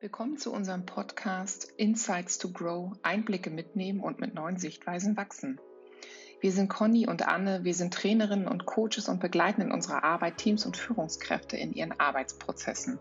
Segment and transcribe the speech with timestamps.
[0.00, 5.60] Willkommen zu unserem Podcast Insights to Grow, Einblicke mitnehmen und mit neuen Sichtweisen wachsen.
[6.40, 10.36] Wir sind Conny und Anne, wir sind Trainerinnen und Coaches und begleiten in unserer Arbeit
[10.36, 13.00] Teams und Führungskräfte in ihren Arbeitsprozessen.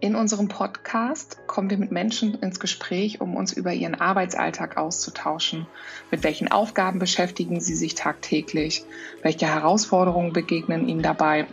[0.00, 5.68] In unserem Podcast kommen wir mit Menschen ins Gespräch, um uns über ihren Arbeitsalltag auszutauschen.
[6.10, 8.84] Mit welchen Aufgaben beschäftigen sie sich tagtäglich?
[9.22, 11.46] Welche Herausforderungen begegnen ihnen dabei?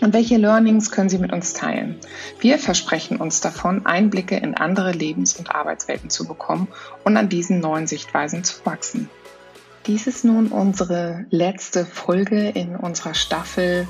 [0.00, 1.96] Und welche Learnings können Sie mit uns teilen?
[2.38, 6.68] Wir versprechen uns davon, Einblicke in andere Lebens- und Arbeitswelten zu bekommen
[7.04, 9.08] und an diesen neuen Sichtweisen zu wachsen.
[9.86, 13.86] Dies ist nun unsere letzte Folge in unserer Staffel,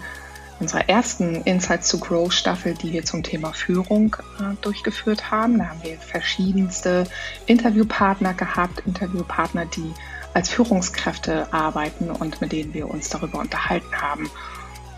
[0.60, 5.58] unserer ersten Insights to Grow Staffel, die wir zum Thema Führung äh, durchgeführt haben.
[5.58, 7.04] Da haben wir verschiedenste
[7.46, 9.92] Interviewpartner gehabt, Interviewpartner, die
[10.34, 14.30] als Führungskräfte arbeiten und mit denen wir uns darüber unterhalten haben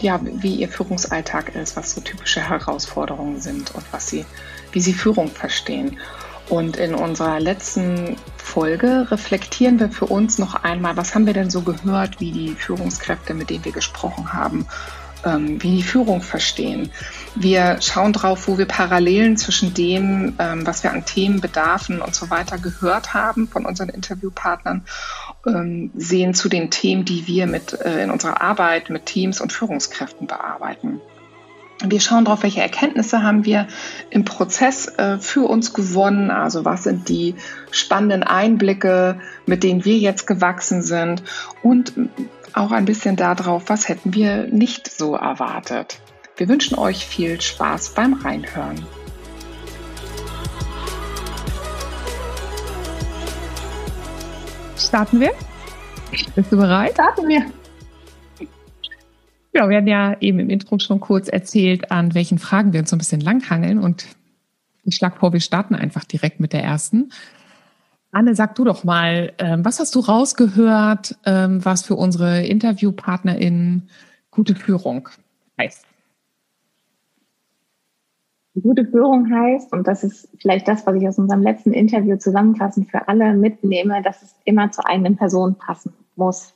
[0.00, 4.24] ja, wie ihr Führungsalltag ist, was so typische Herausforderungen sind und was sie,
[4.72, 5.98] wie sie Führung verstehen.
[6.48, 11.50] Und in unserer letzten Folge reflektieren wir für uns noch einmal, was haben wir denn
[11.50, 14.66] so gehört, wie die Führungskräfte, mit denen wir gesprochen haben,
[15.24, 16.90] ähm, wie die Führung verstehen.
[17.34, 22.14] Wir schauen drauf, wo wir Parallelen zwischen dem, ähm, was wir an Themen, Bedarfen und
[22.14, 24.84] so weiter gehört haben von unseren Interviewpartnern,
[25.46, 29.52] ähm, sehen zu den Themen, die wir mit äh, in unserer Arbeit mit Teams und
[29.52, 31.00] Führungskräften bearbeiten.
[31.84, 33.68] Wir schauen darauf, welche Erkenntnisse haben wir
[34.10, 36.32] im Prozess äh, für uns gewonnen.
[36.32, 37.36] Also was sind die
[37.70, 41.22] spannenden Einblicke, mit denen wir jetzt gewachsen sind
[41.62, 41.92] und
[42.56, 46.00] auch ein bisschen darauf, was hätten wir nicht so erwartet.
[46.36, 48.86] Wir wünschen euch viel Spaß beim Reinhören.
[54.76, 55.32] Starten wir?
[56.34, 56.92] Bist du bereit?
[56.92, 57.44] Starten wir.
[59.52, 62.90] Ja, wir haben ja eben im Intro schon kurz erzählt, an welchen Fragen wir uns
[62.90, 63.78] so ein bisschen langhangeln.
[63.78, 64.06] Und
[64.84, 67.10] ich schlage vor, wir starten einfach direkt mit der ersten.
[68.10, 73.90] Anne, sag du doch mal, ähm, was hast du rausgehört, ähm, was für unsere InterviewpartnerInnen
[74.30, 75.08] gute Führung
[75.58, 75.84] heißt?
[78.62, 82.90] Gute Führung heißt, und das ist vielleicht das, was ich aus unserem letzten Interview zusammenfassend
[82.90, 86.54] für alle mitnehme, dass es immer zur eigenen Person passen muss.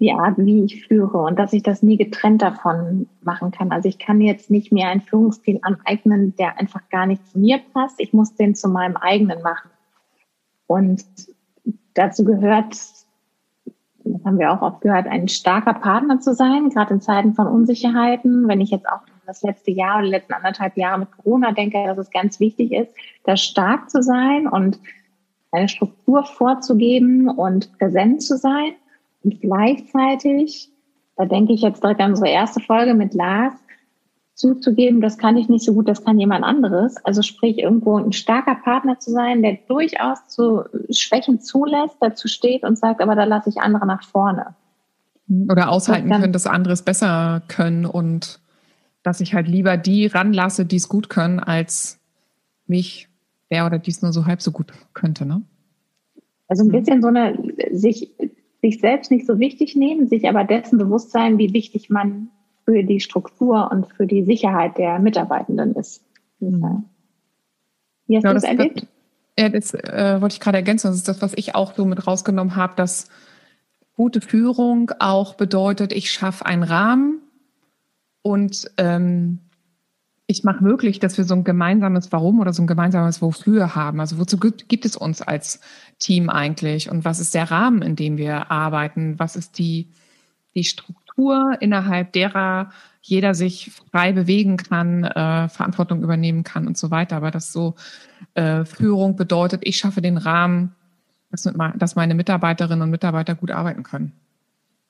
[0.00, 3.70] Die Art, wie ich führe und dass ich das nie getrennt davon machen kann.
[3.70, 7.60] Also ich kann jetzt nicht mehr einen Führungsstil aneignen, der einfach gar nicht zu mir
[7.72, 8.00] passt.
[8.00, 9.70] Ich muss den zu meinem eigenen machen.
[10.66, 11.04] Und
[11.94, 17.00] dazu gehört, das haben wir auch oft gehört, ein starker Partner zu sein, gerade in
[17.00, 18.48] Zeiten von Unsicherheiten.
[18.48, 21.82] Wenn ich jetzt auch das letzte Jahr oder die letzten anderthalb Jahre mit Corona denke,
[21.86, 24.78] dass es ganz wichtig ist, da stark zu sein und
[25.50, 28.72] eine Struktur vorzugeben und präsent zu sein.
[29.22, 30.70] Und gleichzeitig,
[31.16, 33.54] da denke ich jetzt direkt an unsere erste Folge mit Lars,
[34.34, 36.96] zuzugeben, das kann ich nicht so gut, das kann jemand anderes.
[37.04, 42.64] Also sprich, irgendwo ein starker Partner zu sein, der durchaus zu Schwächen zulässt, dazu steht
[42.64, 44.54] und sagt, aber da lasse ich andere nach vorne.
[45.48, 48.40] Oder aushalten können, dass andere es besser können und
[49.02, 51.98] dass ich halt lieber die ranlasse, die es gut können, als
[52.66, 53.08] mich,
[53.50, 55.42] der oder dies nur so halb so gut könnte, ne?
[56.48, 57.38] Also ein bisschen so eine,
[57.72, 58.10] sich,
[58.60, 62.28] sich selbst nicht so wichtig nehmen, sich aber dessen bewusst sein, wie wichtig man
[62.64, 66.02] für die Struktur und für die Sicherheit der Mitarbeitenden ist.
[66.40, 66.84] Mhm.
[68.06, 68.86] Wie hast ja, du das erlebt?
[69.38, 70.88] Ja, das äh, wollte ich gerade ergänzen.
[70.88, 73.08] Das ist das, was ich auch so mit rausgenommen habe, dass
[73.94, 77.20] gute Führung auch bedeutet, ich schaffe einen Rahmen
[78.22, 79.40] und ähm,
[80.26, 84.00] ich mache möglich, dass wir so ein gemeinsames Warum oder so ein gemeinsames Wofür haben.
[84.00, 85.60] Also wozu gibt, gibt es uns als
[85.98, 89.18] Team eigentlich und was ist der Rahmen, in dem wir arbeiten?
[89.18, 89.90] Was ist die,
[90.54, 91.03] die Struktur?
[91.14, 92.70] Struktur, innerhalb derer
[93.00, 97.16] jeder sich frei bewegen kann, äh, Verantwortung übernehmen kann und so weiter.
[97.16, 97.74] Aber dass so
[98.34, 100.74] äh, Führung bedeutet, ich schaffe den Rahmen,
[101.30, 104.12] dass, dass meine Mitarbeiterinnen und Mitarbeiter gut arbeiten können.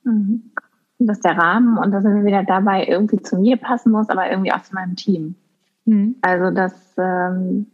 [0.04, 0.52] Mhm.
[0.98, 4.52] Dass der Rahmen und dass er wieder dabei irgendwie zu mir passen muss, aber irgendwie
[4.52, 5.34] auch zu meinem Team.
[5.84, 6.16] Mhm.
[6.22, 7.66] Also dass, ähm,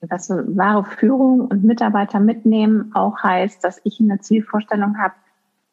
[0.00, 5.14] dass wahre Führung und Mitarbeiter mitnehmen auch heißt, dass ich eine Zielvorstellung habe,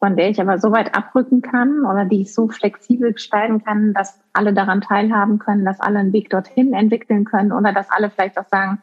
[0.02, 3.94] von der ich aber so weit abrücken kann oder die ich so flexibel gestalten kann,
[3.94, 8.10] dass alle daran teilhaben können, dass alle einen Weg dorthin entwickeln können oder dass alle
[8.10, 8.80] vielleicht auch sagen,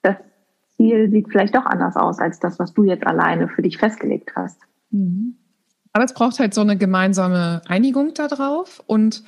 [0.00, 0.16] das
[0.78, 4.32] Ziel sieht vielleicht doch anders aus als das, was du jetzt alleine für dich festgelegt
[4.34, 4.58] hast.
[4.90, 5.36] Mhm.
[5.92, 9.22] Aber es braucht halt so eine gemeinsame Einigung darauf und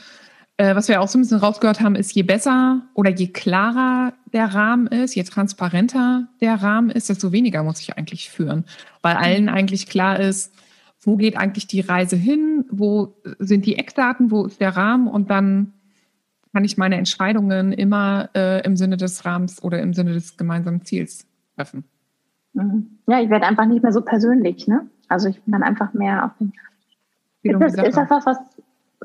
[0.57, 4.15] äh, was wir auch so ein bisschen rausgehört haben, ist, je besser oder je klarer
[4.33, 8.65] der Rahmen ist, je transparenter der Rahmen ist, desto weniger muss ich eigentlich führen.
[9.03, 10.55] Weil allen eigentlich klar ist,
[11.03, 15.31] wo geht eigentlich die Reise hin, wo sind die Eckdaten, wo ist der Rahmen und
[15.31, 15.75] dann
[16.53, 20.83] kann ich meine Entscheidungen immer äh, im Sinne des Rahmens oder im Sinne des gemeinsamen
[20.83, 21.27] Ziels
[21.57, 21.85] treffen.
[22.53, 22.99] Mhm.
[23.07, 24.87] Ja, ich werde einfach nicht mehr so persönlich, ne?
[25.09, 26.53] Also ich bin dann einfach mehr auf den.
[27.43, 28.39] Ist das, ist das was, was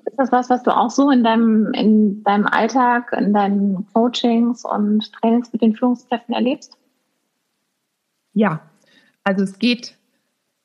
[0.05, 4.63] ist das was, was du auch so in deinem, in deinem Alltag, in deinen Coachings
[4.63, 6.77] und Trainings mit den Führungskräften erlebst?
[8.33, 8.61] Ja,
[9.23, 9.97] also es geht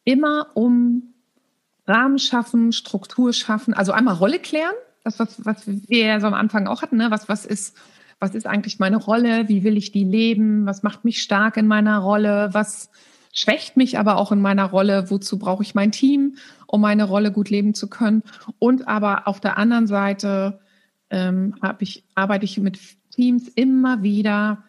[0.05, 1.12] immer um
[1.93, 4.75] Rahmen schaffen, Struktur schaffen, also einmal Rolle klären,
[5.05, 7.11] das, was, was wir so am Anfang auch hatten, ne?
[7.11, 7.77] was, was, ist,
[8.19, 11.67] was ist eigentlich meine Rolle, wie will ich die leben, was macht mich stark in
[11.67, 12.91] meiner Rolle, was
[13.33, 16.37] schwächt mich aber auch in meiner Rolle, wozu brauche ich mein Team,
[16.67, 18.23] um meine Rolle gut leben zu können.
[18.59, 20.61] Und aber auf der anderen Seite
[21.11, 22.79] ähm, ich, arbeite ich mit
[23.11, 24.65] Teams immer wieder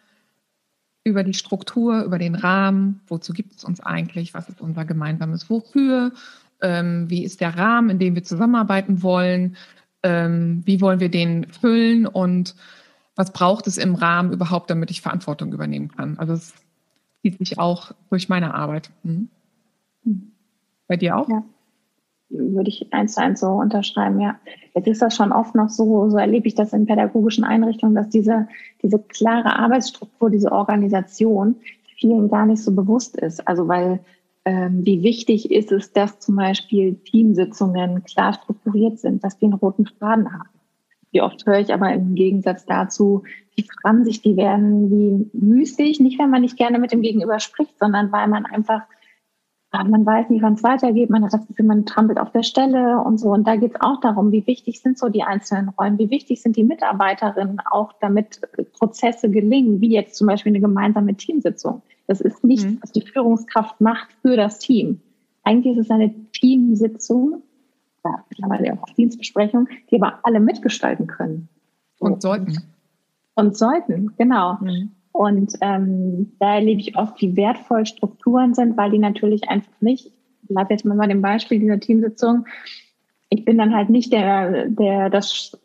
[1.04, 5.50] über die Struktur, über den Rahmen, wozu gibt es uns eigentlich, was ist unser gemeinsames
[5.50, 6.12] Wofür,
[6.64, 9.56] ähm, wie ist der Rahmen, in dem wir zusammenarbeiten wollen,
[10.02, 12.56] ähm, wie wollen wir den füllen und
[13.14, 16.18] was braucht es im Rahmen überhaupt, damit ich Verantwortung übernehmen kann.
[16.18, 16.54] Also es
[17.20, 18.90] zieht sich auch durch meine Arbeit.
[19.02, 19.28] Mhm.
[20.88, 21.28] Bei dir auch?
[21.28, 21.44] Ja.
[22.30, 24.36] Würde ich eins zu eins so unterschreiben, ja.
[24.74, 28.08] Jetzt ist das schon oft noch so, so erlebe ich das in pädagogischen Einrichtungen, dass
[28.08, 28.48] diese,
[28.82, 31.56] diese klare Arbeitsstruktur, diese Organisation
[31.96, 33.46] vielen gar nicht so bewusst ist.
[33.46, 34.00] Also weil
[34.44, 39.54] ähm, wie wichtig ist es, dass zum Beispiel Teamsitzungen klar strukturiert sind, dass die einen
[39.54, 40.48] roten Faden haben.
[41.12, 43.22] Wie oft höre ich aber im Gegensatz dazu,
[43.54, 47.78] wie franzig die werden, wie müßig, nicht wenn man nicht gerne mit dem Gegenüber spricht,
[47.78, 48.82] sondern weil man einfach,
[49.82, 53.00] man weiß nicht, wann es weitergeht, man hat das Gefühl, man trampelt auf der Stelle
[53.00, 53.30] und so.
[53.30, 56.42] Und da geht es auch darum, wie wichtig sind so die einzelnen Rollen, wie wichtig
[56.42, 58.40] sind die Mitarbeiterinnen auch, damit
[58.74, 61.82] Prozesse gelingen, wie jetzt zum Beispiel eine gemeinsame Teamsitzung.
[62.06, 62.78] Das ist nicht, mhm.
[62.82, 65.00] was die Führungskraft macht für das Team.
[65.42, 67.42] Eigentlich ist es eine Teamsitzung,
[68.04, 71.48] ja, mittlerweile auch Dienstbesprechung, die aber alle mitgestalten können.
[71.98, 72.58] Und sollten.
[73.34, 74.58] Und sollten, genau.
[74.60, 74.92] Mhm.
[75.14, 80.06] Und ähm, da erlebe ich oft, wie wertvoll Strukturen sind, weil die natürlich einfach nicht,
[80.06, 82.46] ich bleibe jetzt mal bei dem Beispiel dieser Teamsitzung,
[83.28, 85.56] ich bin dann halt nicht der, der, das,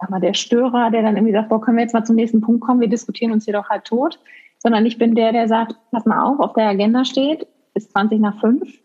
[0.00, 2.40] sag mal, der Störer, der dann irgendwie sagt, boah, können wir jetzt mal zum nächsten
[2.40, 4.18] Punkt kommen, wir diskutieren uns hier doch halt tot,
[4.58, 8.18] sondern ich bin der, der sagt, pass mal auf, auf der Agenda steht, ist 20
[8.18, 8.80] nach 5.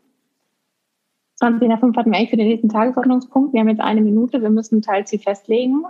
[1.38, 3.51] 20 nach 5 hatten wir eigentlich für den nächsten Tagesordnungspunkt.
[3.54, 5.86] Wir haben jetzt eine Minute, wir müssen Teilziel festlegen.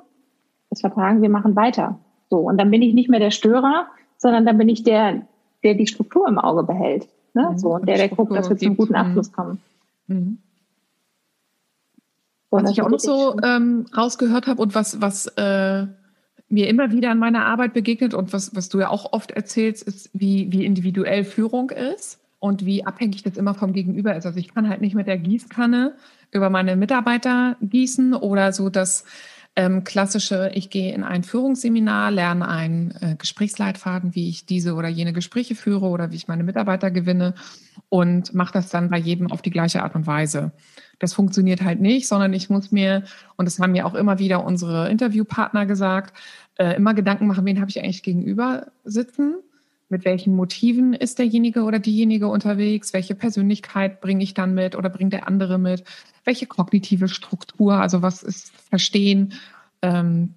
[0.69, 1.99] Das vertragen, wir machen weiter.
[2.29, 3.87] So, und dann bin ich nicht mehr der Störer,
[4.23, 5.27] sondern dann bin ich der,
[5.63, 7.09] der die Struktur im Auge behält.
[7.33, 7.49] Ne?
[7.51, 9.61] Mhm, so, und der, der guckt, dass wir zum guten Abschluss kommen.
[10.07, 10.39] Mhm.
[12.49, 15.87] Was ich auch noch so ähm, rausgehört habe und was, was äh,
[16.47, 19.83] mir immer wieder in meiner Arbeit begegnet und was, was du ja auch oft erzählst,
[19.83, 24.25] ist, wie, wie individuell Führung ist und wie abhängig das immer vom Gegenüber ist.
[24.25, 25.95] Also ich kann halt nicht mit der Gießkanne
[26.31, 29.03] über meine Mitarbeiter gießen oder so das
[29.55, 34.87] ähm, klassische, ich gehe in ein Führungsseminar, lerne einen äh, Gesprächsleitfaden, wie ich diese oder
[34.87, 37.35] jene Gespräche führe oder wie ich meine Mitarbeiter gewinne
[37.89, 40.51] und mache das dann bei jedem auf die gleiche Art und Weise.
[40.97, 43.03] Das funktioniert halt nicht, sondern ich muss mir,
[43.35, 46.17] und das haben mir auch immer wieder unsere Interviewpartner gesagt,
[46.55, 49.35] äh, immer Gedanken machen, wen habe ich eigentlich gegenüber sitzen?
[49.89, 52.93] Mit welchen Motiven ist derjenige oder diejenige unterwegs?
[52.93, 55.83] Welche Persönlichkeit bringe ich dann mit oder bringt der andere mit?
[56.23, 57.75] Welche kognitive Struktur?
[57.75, 59.33] Also was ist Verstehen?
[59.81, 60.33] Ähm,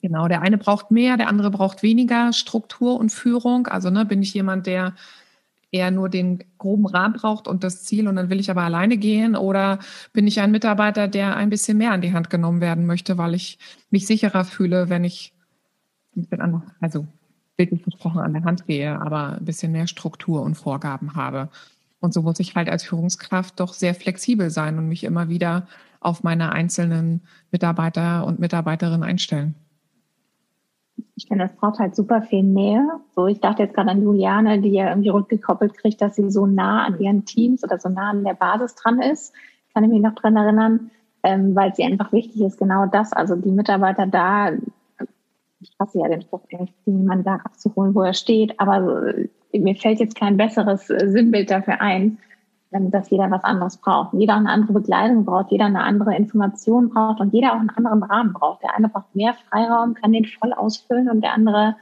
[0.00, 3.66] genau, der eine braucht mehr, der andere braucht weniger Struktur und Führung.
[3.66, 4.94] Also ne, bin ich jemand, der
[5.74, 8.96] eher nur den groben Rahmen braucht und das Ziel und dann will ich aber alleine
[8.96, 9.34] gehen?
[9.34, 9.80] Oder
[10.12, 13.34] bin ich ein Mitarbeiter, der ein bisschen mehr an die Hand genommen werden möchte, weil
[13.34, 13.58] ich
[13.90, 15.34] mich sicherer fühle, wenn ich
[16.14, 17.06] mit anderen, also
[17.56, 21.48] bildlich versprochen an der Hand gehe, aber ein bisschen mehr Struktur und Vorgaben habe.
[22.00, 25.66] Und so muss ich halt als Führungskraft doch sehr flexibel sein und mich immer wieder
[26.00, 29.54] auf meine einzelnen Mitarbeiter und Mitarbeiterinnen einstellen
[31.16, 32.86] ich finde, das braucht halt super viel Nähe.
[33.14, 36.46] So, ich dachte jetzt gerade an Juliane, die ja irgendwie rückgekoppelt kriegt, dass sie so
[36.46, 39.32] nah an ihren Teams oder so nah an der Basis dran ist.
[39.72, 40.90] Kann ich mich noch dran erinnern,
[41.22, 43.12] ähm, weil sie einfach wichtig ist, genau das.
[43.12, 44.50] Also die Mitarbeiter da,
[45.64, 46.42] ich hasse ja den Spruch,
[46.84, 49.14] jemanden da abzuholen, wo er steht, aber
[49.52, 52.18] mir fällt jetzt kein besseres Sinnbild dafür ein,
[52.70, 54.14] dass jeder was anderes braucht.
[54.14, 58.02] Jeder eine andere Begleitung braucht, jeder eine andere Information braucht und jeder auch einen anderen
[58.02, 58.62] Rahmen braucht.
[58.62, 61.76] Der eine braucht mehr Freiraum, kann den voll ausfüllen und der andere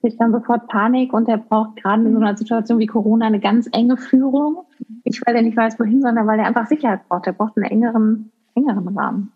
[0.00, 3.40] kriegt dann sofort Panik und der braucht gerade in so einer Situation wie Corona eine
[3.40, 4.64] ganz enge Führung.
[5.04, 7.26] Nicht, weil er nicht weiß, wohin, sondern weil er einfach Sicherheit braucht.
[7.26, 9.32] Er braucht einen engeren, engeren Rahmen.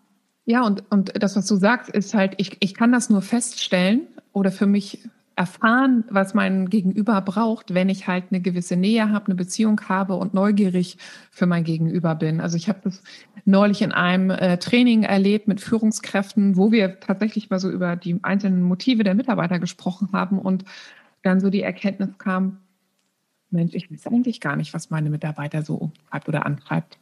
[0.46, 4.02] Ja, und, und das, was du sagst, ist halt, ich, ich kann das nur feststellen
[4.32, 9.26] oder für mich erfahren, was mein Gegenüber braucht, wenn ich halt eine gewisse Nähe habe,
[9.26, 10.96] eine Beziehung habe und neugierig
[11.30, 12.40] für mein Gegenüber bin.
[12.40, 13.02] Also ich habe das
[13.44, 18.20] neulich in einem äh, Training erlebt mit Führungskräften, wo wir tatsächlich mal so über die
[18.22, 20.64] einzelnen Motive der Mitarbeiter gesprochen haben und
[21.22, 22.58] dann so die Erkenntnis kam,
[23.50, 26.98] Mensch, ich weiß eigentlich gar nicht, was meine Mitarbeiter so umtreibt oder antreibt.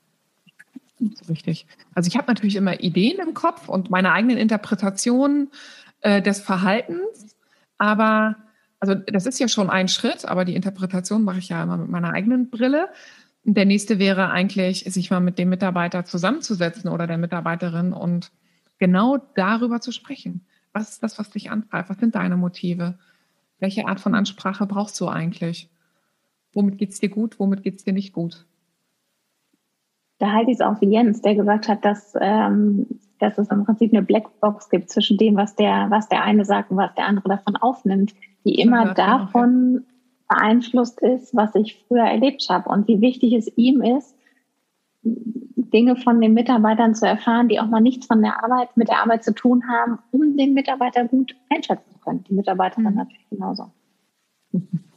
[1.03, 1.67] Nicht so richtig.
[1.95, 5.51] Also ich habe natürlich immer Ideen im Kopf und meine eigenen Interpretationen
[6.01, 7.37] äh, des Verhaltens,
[7.77, 8.37] aber
[8.79, 11.89] also das ist ja schon ein Schritt, aber die Interpretation mache ich ja immer mit
[11.89, 12.89] meiner eigenen Brille.
[13.45, 18.31] Der nächste wäre eigentlich, sich mal mit dem Mitarbeiter zusammenzusetzen oder der Mitarbeiterin und
[18.79, 20.47] genau darüber zu sprechen.
[20.73, 21.91] Was ist das, was dich antreibt?
[21.91, 22.99] Was sind deine Motive?
[23.59, 25.69] Welche Art von Ansprache brauchst du eigentlich?
[26.53, 27.41] Womit geht es dir gut?
[27.41, 28.47] Womit geht es dir nicht gut?
[30.23, 32.87] Da halte ich es auch wie Jens, der gesagt hat, dass, ähm,
[33.19, 36.71] dass es im Prinzip eine Blackbox gibt zwischen dem, was der, was der eine sagt
[36.71, 38.15] und was der andere davon aufnimmt,
[38.45, 39.85] die immer davon
[40.29, 44.15] beeinflusst ist, was ich früher erlebt habe und wie wichtig es ihm ist,
[45.03, 49.03] Dinge von den Mitarbeitern zu erfahren, die auch mal nichts von der Arbeit, mit der
[49.03, 52.23] Arbeit zu tun haben, um den Mitarbeiter gut einschätzen zu können.
[52.31, 52.99] Die Mitarbeiter dann mhm.
[52.99, 53.73] natürlich genauso.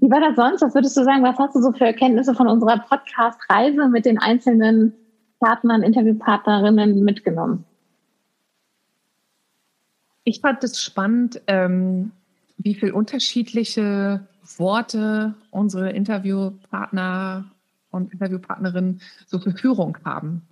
[0.00, 0.62] Wie war das sonst?
[0.62, 1.24] Was würdest du sagen?
[1.24, 4.92] Was hast du so für Erkenntnisse von unserer Podcast-Reise mit den einzelnen
[5.40, 7.64] Partnern, Interviewpartnerinnen mitgenommen?
[10.22, 12.12] Ich fand es spannend, ähm,
[12.58, 14.26] wie viele unterschiedliche
[14.56, 17.44] Worte unsere Interviewpartner
[17.90, 20.42] und Interviewpartnerinnen so für Führung haben.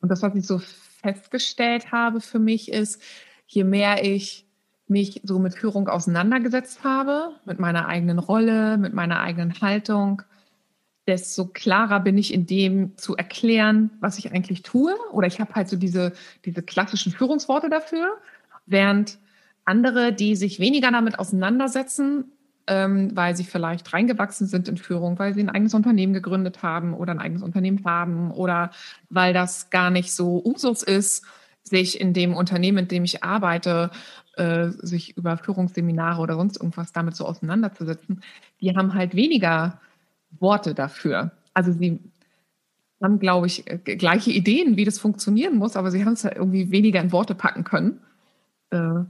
[0.00, 3.02] Und das, was ich so festgestellt habe für mich, ist,
[3.46, 4.43] je mehr ich
[4.86, 10.22] mich so mit Führung auseinandergesetzt habe, mit meiner eigenen Rolle, mit meiner eigenen Haltung,
[11.06, 14.94] desto klarer bin ich in dem zu erklären, was ich eigentlich tue.
[15.12, 16.12] Oder ich habe halt so diese,
[16.44, 18.16] diese klassischen Führungsworte dafür,
[18.66, 19.18] während
[19.64, 22.32] andere, die sich weniger damit auseinandersetzen,
[22.66, 26.94] ähm, weil sie vielleicht reingewachsen sind in Führung, weil sie ein eigenes Unternehmen gegründet haben
[26.94, 28.70] oder ein eigenes Unternehmen haben oder
[29.10, 31.24] weil das gar nicht so Usus ist,
[31.62, 33.90] sich in dem Unternehmen, in dem ich arbeite,
[34.36, 38.22] äh, sich über Führungsseminare oder sonst irgendwas damit so auseinanderzusetzen,
[38.60, 39.80] die haben halt weniger
[40.38, 41.32] Worte dafür.
[41.52, 42.00] Also sie
[43.02, 46.36] haben, glaube ich, äh, gleiche Ideen, wie das funktionieren muss, aber sie haben es halt
[46.36, 48.00] irgendwie weniger in Worte packen können.
[48.70, 49.04] Äh,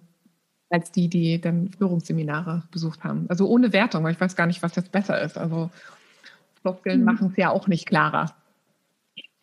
[0.74, 3.26] als die, die dann Führungsseminare besucht haben.
[3.28, 5.38] Also ohne Wertung, weil ich weiß gar nicht, was jetzt besser ist.
[5.38, 5.70] Also
[6.60, 7.04] Floskeln mhm.
[7.04, 8.34] machen es ja auch nicht klarer.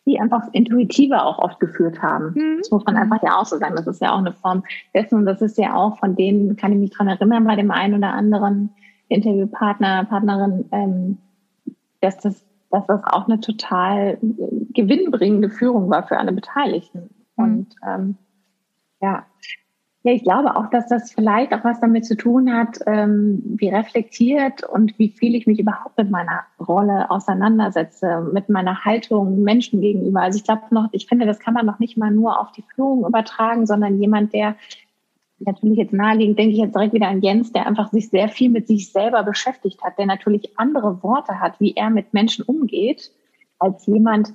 [0.06, 2.32] Die einfach intuitiver auch oft geführt haben.
[2.34, 2.58] Mhm.
[2.58, 3.76] Das muss man einfach ja auch so sagen.
[3.76, 6.72] Das ist ja auch eine Form dessen und das ist ja auch von denen, kann
[6.72, 8.70] ich mich dran erinnern, bei dem einen oder anderen
[9.08, 11.18] Interviewpartner, Partnerin, ähm,
[12.00, 14.18] dass das dass das auch eine total
[14.72, 17.10] gewinnbringende Führung war für alle Beteiligten.
[17.36, 17.44] Mhm.
[17.44, 18.16] Und ähm,
[19.00, 19.26] ja,
[20.04, 23.68] ja, ich glaube auch, dass das vielleicht auch was damit zu tun hat, ähm, wie
[23.68, 29.80] reflektiert und wie viel ich mich überhaupt mit meiner Rolle auseinandersetze, mit meiner Haltung Menschen
[29.80, 30.22] gegenüber.
[30.22, 32.64] Also ich glaube noch, ich finde, das kann man noch nicht mal nur auf die
[32.74, 34.56] Führung übertragen, sondern jemand, der
[35.38, 38.50] natürlich jetzt naheliegend, denke ich jetzt direkt wieder an Jens, der einfach sich sehr viel
[38.50, 43.12] mit sich selber beschäftigt hat, der natürlich andere Worte hat, wie er mit Menschen umgeht,
[43.60, 44.32] als jemand,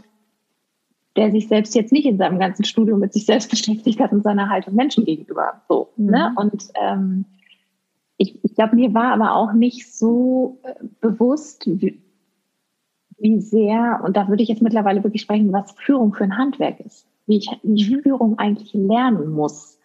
[1.17, 4.23] der sich selbst jetzt nicht in seinem ganzen Studium mit sich selbst beschäftigt hat und
[4.23, 5.61] seiner Haltung Menschen gegenüber.
[5.67, 6.11] So, mhm.
[6.11, 6.35] ne?
[6.37, 7.25] Und ähm,
[8.17, 12.01] ich, ich glaube, mir war aber auch nicht so äh, bewusst, wie,
[13.17, 16.79] wie sehr, und da würde ich jetzt mittlerweile wirklich sprechen, was Führung für ein Handwerk
[16.79, 18.01] ist, wie ich, wie ich mhm.
[18.01, 19.79] Führung eigentlich lernen muss.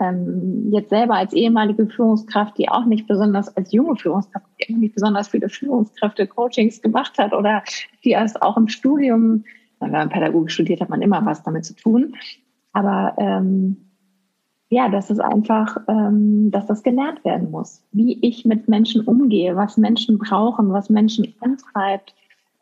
[0.00, 4.78] Ähm, jetzt selber als ehemalige Führungskraft, die auch nicht besonders als junge Führungskraft, die auch
[4.78, 7.62] nicht besonders viele Führungskräfte Coachings gemacht hat oder
[8.02, 9.44] die erst auch im Studium
[9.80, 12.14] wenn man Pädagogik studiert, hat man immer was damit zu tun.
[12.72, 13.76] Aber ähm,
[14.68, 17.82] ja, das ist einfach, ähm, dass das gelernt werden muss.
[17.92, 22.14] Wie ich mit Menschen umgehe, was Menschen brauchen, was Menschen antreibt,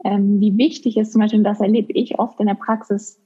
[0.05, 3.21] ähm, wie wichtig ist zum Beispiel, und das erlebe ich oft in der Praxis,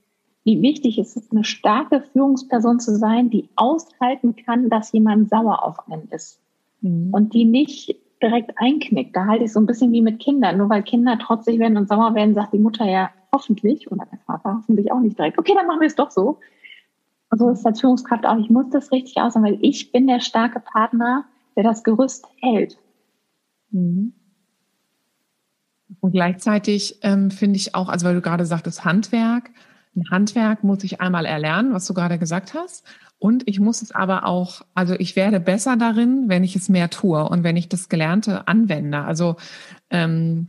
[0.45, 5.65] wie wichtig ist es, eine starke Führungsperson zu sein, die aushalten kann, dass jemand sauer
[5.65, 6.41] auf einen ist.
[6.83, 7.09] Mhm.
[7.13, 9.17] Und die nicht direkt einknickt.
[9.17, 10.59] Da halte ich so ein bisschen wie mit Kindern.
[10.59, 14.19] Nur weil Kinder trotzig werden und sauer werden, sagt die Mutter ja, hoffentlich, oder der
[14.21, 16.39] Vater hoffentlich auch nicht direkt, okay, dann machen wir es doch so.
[17.31, 20.21] Und so ist als Führungskraft auch, ich muss das richtig aussagen, weil ich bin der
[20.21, 21.25] starke Partner,
[21.57, 22.79] der das Gerüst hält.
[23.71, 24.13] Mhm.
[26.01, 29.51] Und gleichzeitig ähm, finde ich auch, also weil du gerade sagtest, Handwerk,
[29.97, 32.85] ein Handwerk muss ich einmal erlernen, was du gerade gesagt hast.
[33.19, 36.91] Und ich muss es aber auch, also ich werde besser darin, wenn ich es mehr
[36.91, 39.03] tue und wenn ich das Gelernte anwende.
[39.03, 39.37] Also
[39.89, 40.49] ähm,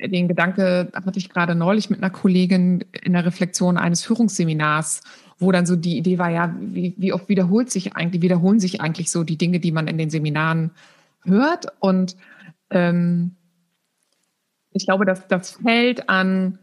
[0.00, 5.02] den Gedanke hatte ich gerade neulich mit einer Kollegin in der Reflexion eines Führungsseminars,
[5.38, 8.80] wo dann so die Idee war, ja, wie, wie oft wiederholt sich eigentlich, wiederholen sich
[8.80, 10.70] eigentlich so die Dinge, die man in den Seminaren
[11.24, 11.66] hört.
[11.80, 12.16] Und
[12.70, 13.36] ähm,
[14.72, 16.58] ich glaube, dass das Feld an,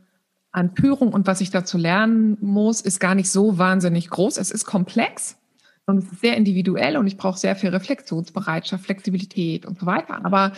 [0.51, 4.37] an Führung und was ich dazu lernen muss, ist gar nicht so wahnsinnig groß.
[4.37, 5.37] Es ist komplex
[5.85, 10.23] und es ist sehr individuell und ich brauche sehr viel Reflexionsbereitschaft, Flexibilität und so weiter.
[10.25, 10.53] Aber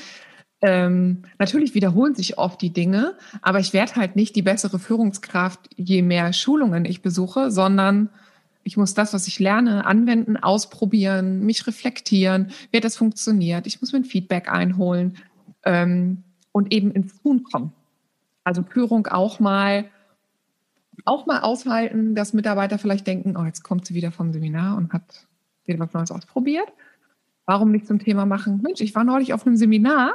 [0.63, 5.59] ähm, natürlich wiederholen sich oft die Dinge, aber ich werde halt nicht die bessere Führungskraft,
[5.75, 8.09] je mehr Schulungen ich besuche, sondern
[8.63, 13.67] ich muss das, was ich lerne, anwenden, ausprobieren, mich reflektieren, wie das funktioniert.
[13.67, 15.17] Ich muss mir ein Feedback einholen
[15.65, 17.73] ähm, und eben ins Tun kommen.
[18.45, 19.85] Also Führung auch mal
[21.03, 24.93] auch mal aushalten, dass Mitarbeiter vielleicht denken, oh, jetzt kommt sie wieder vom Seminar und
[24.93, 25.27] hat
[25.65, 26.71] wieder was Neues ausprobiert.
[27.45, 28.61] Warum nicht zum Thema machen?
[28.61, 30.13] Mensch, ich war neulich auf einem Seminar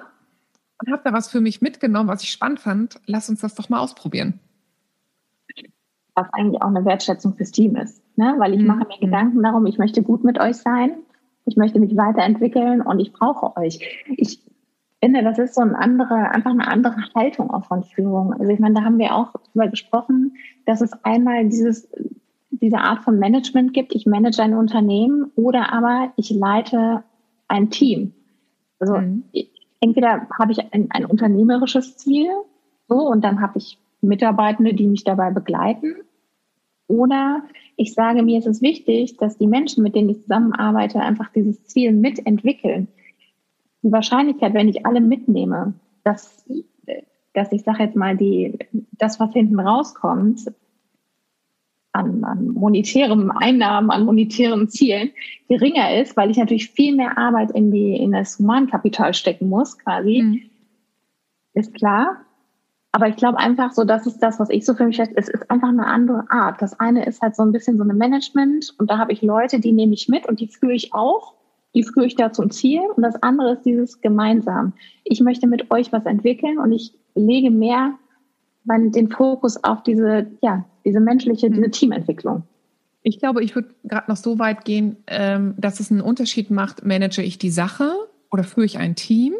[0.81, 3.01] und habe da was für mich mitgenommen, was ich spannend fand.
[3.07, 4.41] Lass uns das doch mal ausprobieren.
[6.15, 8.03] Was eigentlich auch eine Wertschätzung fürs Team ist.
[8.17, 8.35] Ne?
[8.39, 8.67] Weil ich mhm.
[8.67, 10.93] mache mir Gedanken darum, ich möchte gut mit euch sein,
[11.47, 13.81] ich möchte mich weiterentwickeln und ich brauche euch.
[14.17, 14.41] Ich
[15.03, 18.33] finde, das ist so eine andere, einfach eine andere Haltung auch von Führung.
[18.35, 21.89] Also ich meine, da haben wir auch drüber gesprochen, dass es einmal dieses,
[22.51, 23.95] diese Art von Management gibt.
[23.95, 27.05] Ich manage ein Unternehmen oder aber ich leite
[27.47, 28.13] ein Team.
[28.79, 29.25] Also mhm
[29.81, 32.31] entweder habe ich ein, ein unternehmerisches Ziel,
[32.89, 35.97] so, und dann habe ich Mitarbeitende, die mich dabei begleiten.
[36.87, 37.43] Oder
[37.77, 41.65] ich sage, mir ist es wichtig, dass die Menschen, mit denen ich zusammenarbeite, einfach dieses
[41.65, 42.89] Ziel mitentwickeln.
[43.83, 46.45] Die Wahrscheinlichkeit, wenn ich alle mitnehme, dass,
[47.35, 48.59] dass ich sage jetzt mal, die,
[48.93, 50.51] das, was hinten rauskommt,
[51.99, 55.11] an, an monetären Einnahmen, an monetären Zielen
[55.49, 59.79] geringer ist, weil ich natürlich viel mehr Arbeit in, die, in das Humankapital stecken muss,
[59.79, 60.43] quasi, mhm.
[61.55, 62.19] ist klar.
[62.93, 65.29] Aber ich glaube einfach so, das ist das, was ich so für mich schätze, es
[65.29, 66.63] ist einfach eine andere Art.
[66.63, 69.61] Das eine ist halt so ein bisschen so eine Management und da habe ich Leute,
[69.61, 71.35] die nehme ich mit und die führe ich auch,
[71.75, 74.73] die führe ich da zum Ziel und das andere ist dieses gemeinsam.
[75.05, 77.95] Ich möchte mit euch was entwickeln und ich lege mehr
[78.69, 81.73] den Fokus auf diese, ja, diese menschliche, diese mhm.
[81.73, 82.43] Teamentwicklung.
[83.03, 86.85] Ich glaube, ich würde gerade noch so weit gehen, ähm, dass es einen Unterschied macht,
[86.85, 87.93] manage ich die Sache
[88.31, 89.35] oder führe ich ein Team.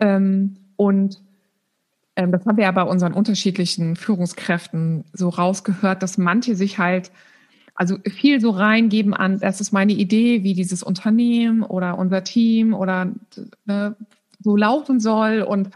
[0.00, 1.20] Ähm, und
[2.16, 7.12] ähm, das haben wir ja bei unseren unterschiedlichen Führungskräften so rausgehört, dass manche sich halt
[7.78, 12.74] also viel so reingeben an, das ist meine Idee, wie dieses Unternehmen oder unser Team
[12.74, 13.12] oder
[13.66, 13.94] ne,
[14.40, 15.70] so laufen soll und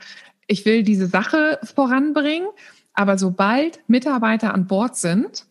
[0.52, 2.48] ich will diese Sache voranbringen.
[2.94, 5.46] Aber sobald Mitarbeiter an Bord sind,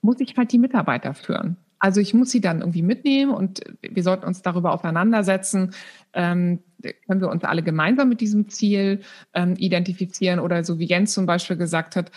[0.00, 1.56] muss ich halt die Mitarbeiter führen.
[1.78, 5.74] Also ich muss sie dann irgendwie mitnehmen und wir sollten uns darüber auseinandersetzen,
[6.12, 6.60] ähm,
[7.06, 9.00] können wir uns alle gemeinsam mit diesem Ziel
[9.34, 12.10] ähm, identifizieren oder so wie Jens zum Beispiel gesagt hat,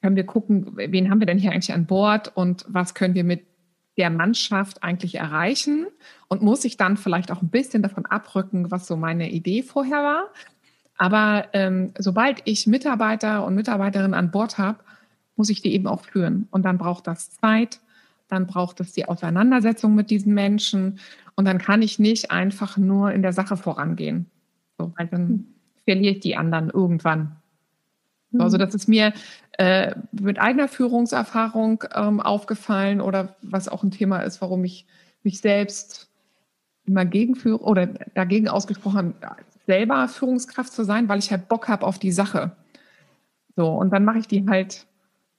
[0.00, 3.24] können wir gucken, wen haben wir denn hier eigentlich an Bord und was können wir
[3.24, 3.46] mit
[3.98, 5.86] der Mannschaft eigentlich erreichen
[6.28, 10.02] und muss ich dann vielleicht auch ein bisschen davon abrücken, was so meine Idee vorher
[10.02, 10.24] war.
[11.02, 14.78] Aber ähm, sobald ich Mitarbeiter und Mitarbeiterinnen an Bord habe,
[15.34, 16.46] muss ich die eben auch führen.
[16.52, 17.80] Und dann braucht das Zeit,
[18.28, 21.00] dann braucht es die Auseinandersetzung mit diesen Menschen.
[21.34, 24.26] Und dann kann ich nicht einfach nur in der Sache vorangehen.
[24.78, 25.46] So, weil dann hm.
[25.86, 27.34] verliere ich die anderen irgendwann.
[28.30, 29.12] So, also das ist mir
[29.58, 34.86] äh, mit eigener Führungserfahrung ähm, aufgefallen oder was auch ein Thema ist, warum ich
[35.24, 36.08] mich selbst
[36.86, 39.14] immer gegenführe oder dagegen ausgesprochen
[39.66, 42.52] selber Führungskraft zu sein, weil ich halt Bock habe auf die Sache.
[43.56, 44.86] So, und dann mache ich die halt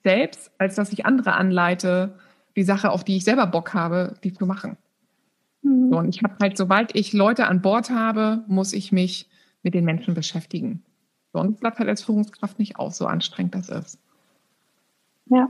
[0.04, 2.16] selbst, als dass ich andere anleite,
[2.56, 4.78] die Sache, auf die ich selber Bock habe, die zu machen.
[5.64, 5.90] Mhm.
[5.92, 9.30] So, und ich habe halt, sobald ich Leute an Bord habe, muss ich mich
[9.64, 10.84] mit den Menschen beschäftigen.
[11.32, 14.00] Sonst bleibt halt als Führungskraft nicht aus, so anstrengend das ist.
[15.26, 15.50] Ja,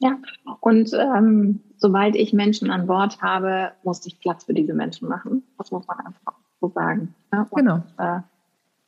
[0.00, 0.18] ja.
[0.60, 5.44] Und ähm, sobald ich Menschen an Bord habe, muss ich Platz für diese Menschen machen.
[5.58, 7.14] Das muss man einfach so sagen.
[7.32, 7.46] Ne?
[7.50, 7.76] Und, genau.
[7.98, 8.20] Äh,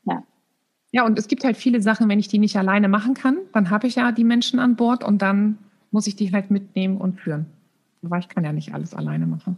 [0.04, 0.22] ja.
[0.90, 3.70] Ja, und es gibt halt viele Sachen, wenn ich die nicht alleine machen kann, dann
[3.70, 5.58] habe ich ja die Menschen an Bord und dann
[5.90, 7.46] muss ich die halt mitnehmen und führen.
[8.04, 9.56] Aber ich kann ja nicht alles alleine machen.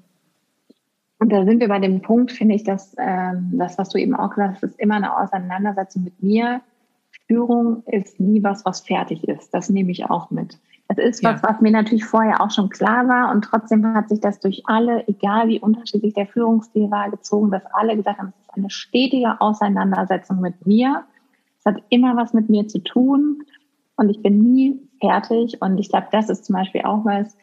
[1.18, 4.14] Und da sind wir bei dem Punkt, finde ich, dass ähm, das, was du eben
[4.14, 6.62] auch gesagt hast, ist immer eine Auseinandersetzung mit mir.
[7.26, 9.52] Führung ist nie was, was fertig ist.
[9.52, 10.58] Das nehme ich auch mit.
[10.90, 11.48] Das ist was, ja.
[11.48, 15.06] was mir natürlich vorher auch schon klar war und trotzdem hat sich das durch alle,
[15.06, 19.40] egal wie unterschiedlich der Führungsstil war, gezogen, dass alle gesagt haben, es ist eine stetige
[19.40, 21.04] Auseinandersetzung mit mir.
[21.60, 23.44] Es hat immer was mit mir zu tun
[23.94, 27.36] und ich bin nie fertig und ich glaube, das ist zum Beispiel auch was,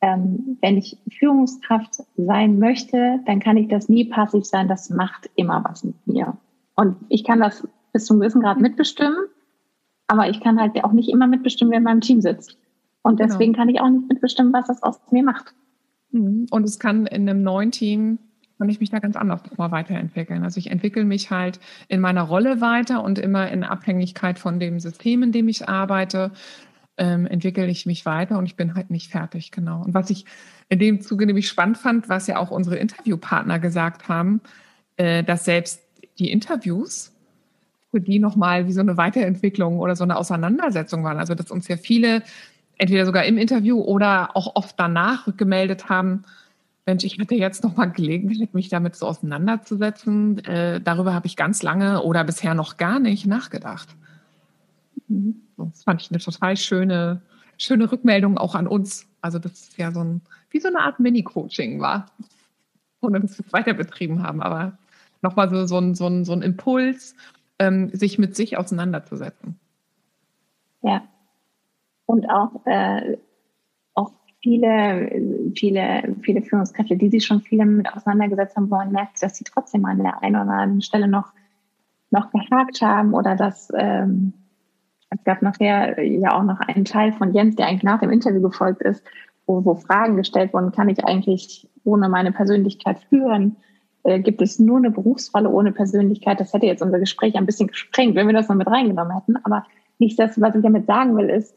[0.00, 5.30] ähm, wenn ich Führungskraft sein möchte, dann kann ich das nie passiv sein, das macht
[5.36, 6.36] immer was mit mir.
[6.74, 9.18] Und ich kann das bis zum gewissen Grad mitbestimmen,
[10.08, 12.58] Aber ich kann halt auch nicht immer mitbestimmen, wer in meinem Team sitzt.
[13.02, 13.28] Und genau.
[13.28, 13.62] deswegen genau.
[13.62, 15.54] kann ich auch nicht mitbestimmen, was das aus mir macht.
[16.10, 16.46] Mhm.
[16.50, 18.18] Und es kann in einem neuen Team
[18.58, 20.42] kann ich mich da ganz anders mal weiterentwickeln.
[20.42, 24.80] Also ich entwickle mich halt in meiner Rolle weiter und immer in Abhängigkeit von dem
[24.80, 26.32] System, in dem ich arbeite,
[26.96, 29.84] ähm, entwickle ich mich weiter und ich bin halt nicht fertig, genau.
[29.84, 30.24] Und was ich
[30.68, 34.40] in dem Zuge nämlich spannend fand, was ja auch unsere Interviewpartner gesagt haben,
[34.96, 35.80] äh, dass selbst
[36.18, 37.14] die Interviews
[37.92, 41.18] für die nochmal wie so eine Weiterentwicklung oder so eine Auseinandersetzung waren.
[41.18, 42.22] Also dass uns ja viele
[42.78, 46.24] entweder sogar im Interview oder auch oft danach rückgemeldet haben,
[46.86, 50.42] Mensch, ich hatte jetzt noch mal Gelegenheit, mich damit so auseinanderzusetzen.
[50.46, 53.90] Äh, darüber habe ich ganz lange oder bisher noch gar nicht nachgedacht.
[55.08, 55.36] Mhm.
[55.58, 57.20] Das fand ich eine total schöne,
[57.58, 59.06] schöne Rückmeldung auch an uns.
[59.20, 62.06] Also das ist ja so ein, wie so eine Art Mini-Coaching war,
[63.02, 64.40] ohne dass wir es weiter betrieben haben.
[64.40, 64.78] Aber
[65.20, 67.16] nochmal so, so, ein, so, ein, so ein Impuls,
[67.58, 69.58] ähm, sich mit sich auseinanderzusetzen.
[70.82, 71.02] Ja.
[72.08, 73.18] Und auch äh,
[74.40, 79.44] viele, viele, viele Führungskräfte, die sich schon viel damit auseinandergesetzt haben wollen, merkt, dass sie
[79.44, 81.32] trotzdem an der einen oder anderen Stelle noch,
[82.10, 84.32] noch gehakt haben oder dass ähm,
[85.10, 88.40] es gab nachher ja auch noch einen Teil von Jens, der eigentlich nach dem Interview
[88.42, 89.04] gefolgt ist,
[89.46, 93.56] wo, wo Fragen gestellt wurden, kann ich eigentlich ohne meine Persönlichkeit führen?
[94.04, 96.40] Äh, gibt es nur eine Berufsrolle ohne Persönlichkeit?
[96.40, 99.36] Das hätte jetzt unser Gespräch ein bisschen gesprengt, wenn wir das noch mit reingenommen hätten.
[99.44, 99.64] Aber
[99.98, 101.54] nicht das, was ich damit sagen will, ist,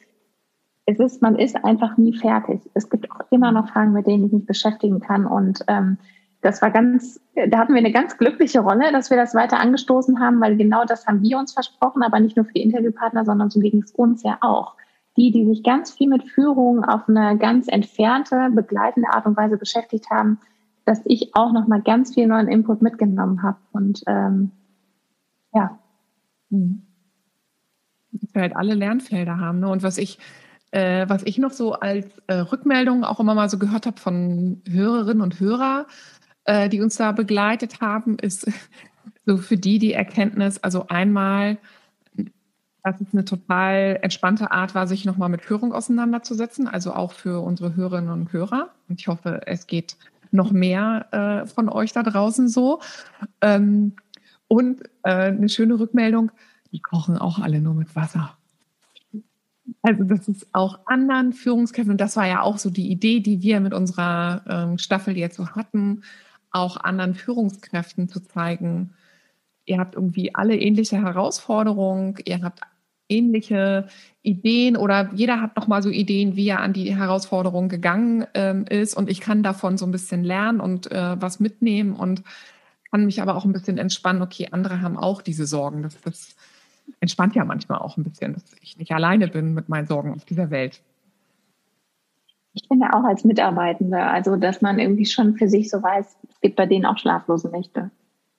[0.85, 2.61] es ist, man ist einfach nie fertig.
[2.73, 5.25] Es gibt auch immer noch Fragen, mit denen ich mich beschäftigen kann.
[5.25, 5.97] Und ähm,
[6.41, 10.19] das war ganz, da hatten wir eine ganz glückliche Rolle, dass wir das weiter angestoßen
[10.19, 13.49] haben, weil genau das haben wir uns versprochen, aber nicht nur für die Interviewpartner, sondern
[13.49, 14.75] so ging es uns ja auch.
[15.17, 19.57] Die, die sich ganz viel mit Führung auf eine ganz entfernte, begleitende Art und Weise
[19.57, 20.39] beschäftigt haben,
[20.85, 23.57] dass ich auch noch mal ganz viel neuen Input mitgenommen habe.
[23.71, 24.51] Und ähm,
[25.53, 25.77] ja.
[26.49, 26.83] Mhm.
[28.13, 29.59] Dass wir halt alle Lernfelder haben.
[29.59, 29.69] Ne?
[29.69, 30.17] Und was ich
[30.71, 34.61] äh, was ich noch so als äh, Rückmeldung auch immer mal so gehört habe von
[34.69, 35.85] Hörerinnen und Hörer,
[36.45, 38.49] äh, die uns da begleitet haben, ist
[39.25, 41.57] so für die die Erkenntnis, also einmal,
[42.83, 47.41] dass es eine total entspannte Art war, sich nochmal mit Führung auseinanderzusetzen, also auch für
[47.41, 48.69] unsere Hörerinnen und Hörer.
[48.89, 49.97] Und ich hoffe, es geht
[50.31, 52.79] noch mehr äh, von euch da draußen so.
[53.41, 53.93] Ähm,
[54.47, 56.31] und äh, eine schöne Rückmeldung,
[56.71, 58.37] die kochen auch alle nur mit Wasser.
[59.81, 63.41] Also das ist auch anderen Führungskräften, und das war ja auch so die Idee, die
[63.41, 66.03] wir mit unserer ähm, Staffel jetzt so hatten,
[66.51, 68.93] auch anderen Führungskräften zu zeigen,
[69.65, 72.61] ihr habt irgendwie alle ähnliche Herausforderungen, ihr habt
[73.09, 73.87] ähnliche
[74.21, 78.95] Ideen oder jeder hat nochmal so Ideen, wie er an die Herausforderung gegangen ähm, ist.
[78.95, 82.23] Und ich kann davon so ein bisschen lernen und äh, was mitnehmen und
[82.89, 85.83] kann mich aber auch ein bisschen entspannen, okay, andere haben auch diese Sorgen.
[85.83, 86.35] Das, das
[86.99, 90.25] entspannt ja manchmal auch ein bisschen, dass ich nicht alleine bin mit meinen Sorgen auf
[90.25, 90.81] dieser Welt.
[92.53, 96.41] Ich finde auch als Mitarbeitende, also dass man irgendwie schon für sich so weiß, es
[96.41, 97.91] gibt bei denen auch schlaflose Nächte.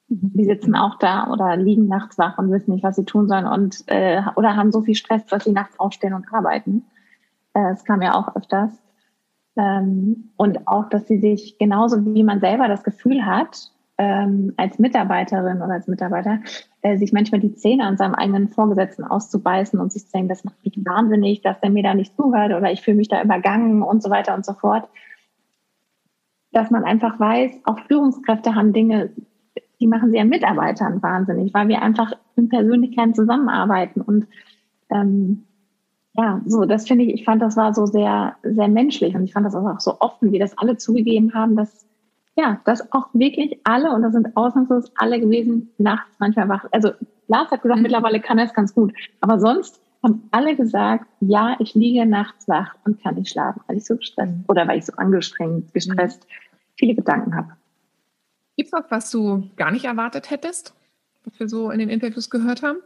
[0.07, 0.31] Mhm.
[0.33, 3.47] Die sitzen auch da oder liegen nachts wach und wissen nicht, was sie tun sollen
[3.47, 6.85] und äh, oder haben so viel Stress, dass sie nachts aufstehen und arbeiten.
[7.53, 8.71] Äh, das kam ja auch öfters.
[9.55, 14.79] Ähm, und auch, dass sie sich genauso wie man selber das Gefühl hat, ähm, als
[14.79, 16.39] Mitarbeiterin oder als Mitarbeiter,
[16.81, 20.43] äh, sich manchmal die Zähne an seinem eigenen Vorgesetzten auszubeißen und sich zu denken, das
[20.43, 23.83] macht mich wahnsinnig, dass der mir da nicht zuhört oder ich fühle mich da übergangen
[23.83, 24.89] und so weiter und so fort.
[26.51, 29.11] Dass man einfach weiß, auch Führungskräfte haben Dinge,
[29.79, 34.27] die machen sie ja Mitarbeitern wahnsinnig, weil wir einfach in Persönlichkeiten zusammenarbeiten und
[34.89, 35.45] ähm,
[36.15, 39.33] ja, so, das finde ich, ich fand, das war so sehr, sehr menschlich und ich
[39.33, 41.87] fand das auch so offen, wie das alle zugegeben haben, dass
[42.35, 46.65] ja, dass auch wirklich alle, und das sind ausnahmslos alle gewesen, nachts manchmal wach.
[46.71, 46.91] Also
[47.27, 47.83] Lars hat gesagt, mhm.
[47.83, 48.93] mittlerweile kann er es ganz gut.
[49.21, 53.77] Aber sonst haben alle gesagt, ja, ich liege nachts wach und kann nicht schlafen, weil
[53.77, 54.45] ich so gestresst mhm.
[54.47, 56.55] oder weil ich so angestrengt, gestresst, mhm.
[56.75, 57.55] viele Gedanken habe.
[58.57, 60.75] Gibt es was, was du gar nicht erwartet hättest,
[61.23, 62.79] was wir so in den Interviews gehört haben?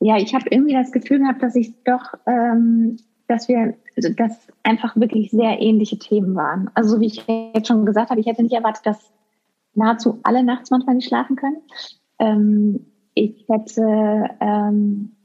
[0.00, 4.48] Ja, ich habe irgendwie das Gefühl gehabt, dass ich doch ähm, dass wir, also dass
[4.62, 6.70] einfach wirklich sehr ähnliche Themen waren.
[6.74, 9.12] Also wie ich jetzt schon gesagt habe, ich hätte nicht erwartet, dass
[9.74, 11.58] nahezu alle nachts manchmal nicht schlafen können.
[12.18, 15.16] Ähm, ich hätte ähm,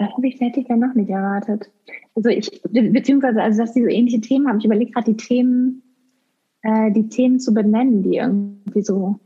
[0.00, 1.70] das habe ich, hätte ich ja noch nicht erwartet.
[2.14, 4.58] Also ich, beziehungsweise, also dass die so ähnliche Themen haben.
[4.58, 5.82] Ich überlege gerade die Themen,
[6.62, 9.20] äh, die Themen zu benennen, die irgendwie so,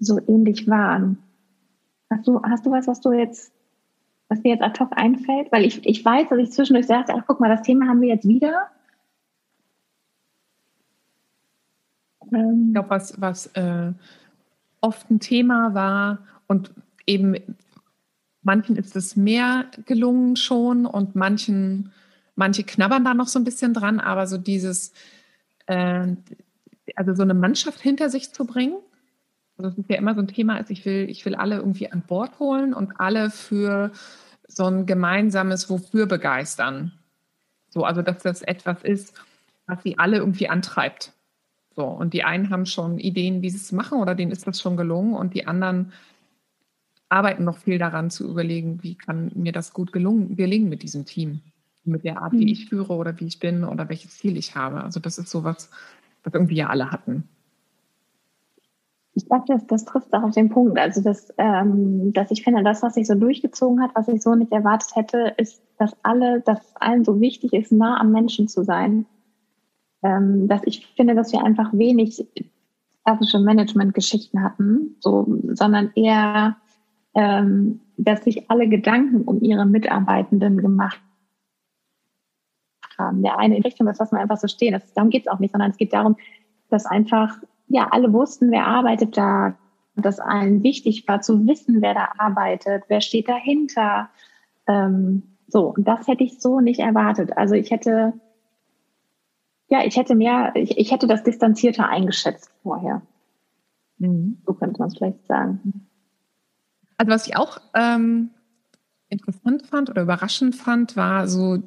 [0.00, 1.18] so ähnlich waren.
[2.10, 3.52] Hast du, hast du was, was du jetzt
[4.28, 5.52] was dir jetzt ad hoc einfällt?
[5.52, 8.08] Weil ich, ich weiß, dass ich zwischendurch sagte, ach guck mal, das Thema haben wir
[8.08, 8.68] jetzt wieder.
[12.32, 12.66] Ähm.
[12.68, 13.92] Ich glaube, was, was äh,
[14.80, 16.72] oft ein Thema war und
[17.06, 17.36] eben
[18.42, 21.92] manchen ist es mehr gelungen schon und manchen,
[22.36, 24.92] manche knabbern da noch so ein bisschen dran, aber so dieses,
[25.66, 26.08] äh,
[26.94, 28.76] also so eine Mannschaft hinter sich zu bringen.
[29.56, 31.90] Also es ist ja immer so ein Thema, ist, ich will, ich will alle irgendwie
[31.90, 33.92] an Bord holen und alle für
[34.48, 36.92] so ein gemeinsames Wofür begeistern.
[37.68, 39.14] So, also dass das etwas ist,
[39.66, 41.12] was sie alle irgendwie antreibt.
[41.74, 44.60] So, und die einen haben schon Ideen, wie sie es machen, oder denen ist das
[44.60, 45.92] schon gelungen, und die anderen
[47.08, 51.04] arbeiten noch viel daran zu überlegen, wie kann mir das gut gelungen, gelingen mit diesem
[51.04, 51.40] Team,
[51.84, 52.48] mit der Art, wie mhm.
[52.48, 54.82] ich führe oder wie ich bin oder welches Ziel ich habe.
[54.82, 55.70] Also das ist so was,
[56.22, 57.28] was irgendwie ja alle hatten.
[59.16, 60.78] Ich glaube, das, das trifft auch auf den Punkt.
[60.78, 64.34] Also, dass, ähm, dass ich finde, das, was sich so durchgezogen hat, was ich so
[64.34, 68.64] nicht erwartet hätte, ist, dass alle, dass allen so wichtig ist, nah am Menschen zu
[68.64, 69.06] sein.
[70.02, 72.26] Ähm, dass ich finde, dass wir einfach wenig
[73.04, 76.56] klassische Management-Geschichten hatten, so, sondern eher,
[77.14, 81.00] ähm, dass sich alle Gedanken um ihre Mitarbeitenden gemacht
[82.98, 83.22] haben.
[83.22, 84.72] Der eine in Richtung, das lassen wir einfach so stehen.
[84.72, 86.16] Das, darum geht es auch nicht, sondern es geht darum,
[86.70, 89.56] dass einfach ja, alle wussten, wer arbeitet da,
[89.96, 94.08] dass allen wichtig war zu wissen, wer da arbeitet, wer steht dahinter.
[94.66, 97.36] Ähm, so, und das hätte ich so nicht erwartet.
[97.36, 98.12] Also ich hätte,
[99.68, 103.02] ja, ich hätte mehr, ich, ich hätte das distanzierter eingeschätzt vorher.
[103.98, 104.38] Mhm.
[104.46, 105.88] So könnte man es vielleicht sagen.
[106.96, 108.30] Also was ich auch ähm,
[109.08, 111.62] interessant fand oder überraschend fand, war so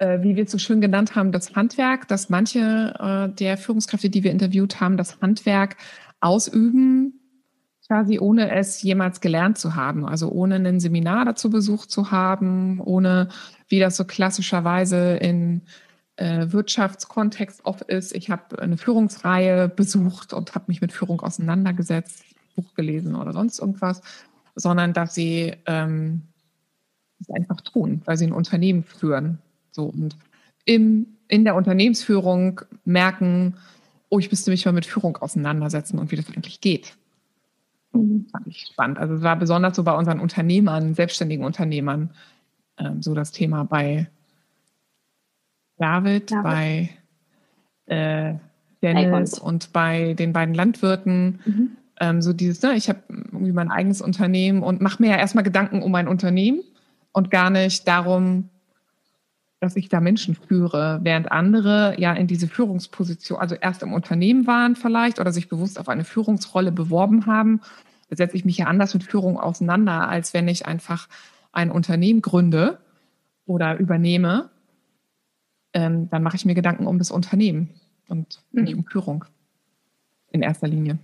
[0.00, 4.22] wie wir es so schön genannt haben, das Handwerk, dass manche äh, der Führungskräfte, die
[4.22, 5.76] wir interviewt haben, das Handwerk
[6.20, 7.20] ausüben,
[7.86, 12.80] quasi ohne es jemals gelernt zu haben, also ohne ein Seminar dazu besucht zu haben,
[12.80, 13.28] ohne,
[13.68, 15.62] wie das so klassischerweise in
[16.16, 18.14] äh, Wirtschaftskontext oft ist.
[18.14, 22.24] Ich habe eine Führungsreihe besucht und habe mich mit Führung auseinandergesetzt,
[22.56, 24.02] Buch gelesen oder sonst irgendwas,
[24.54, 26.22] sondern dass sie ähm,
[27.20, 29.38] es einfach tun, weil sie ein Unternehmen führen
[29.78, 30.16] so und
[30.64, 33.54] im, in der Unternehmensführung merken,
[34.08, 36.96] oh, ich müsste mich mal mit Führung auseinandersetzen und wie das eigentlich geht.
[37.92, 38.26] Mhm.
[38.30, 38.98] Fand ich spannend.
[38.98, 42.10] Also es war besonders so bei unseren Unternehmern, selbstständigen Unternehmern,
[42.76, 44.08] ähm, so das Thema bei
[45.76, 46.42] David, David.
[46.42, 46.90] bei
[47.86, 48.34] äh,
[48.82, 51.40] Dennis und bei den beiden Landwirten.
[51.44, 51.70] Mhm.
[52.00, 55.44] Ähm, so dieses, ne, ich habe irgendwie mein eigenes Unternehmen und mache mir ja erstmal
[55.44, 56.62] Gedanken um mein Unternehmen
[57.12, 58.50] und gar nicht darum,
[59.60, 64.46] dass ich da Menschen führe, während andere ja in diese Führungsposition, also erst im Unternehmen
[64.46, 67.60] waren vielleicht oder sich bewusst auf eine Führungsrolle beworben haben,
[68.10, 71.08] setze ich mich ja anders mit Führung auseinander, als wenn ich einfach
[71.52, 72.78] ein Unternehmen gründe
[73.46, 74.50] oder übernehme.
[75.74, 77.70] Ähm, dann mache ich mir Gedanken um das Unternehmen
[78.08, 78.80] und nicht mhm.
[78.80, 79.24] um Führung
[80.30, 80.98] in erster Linie.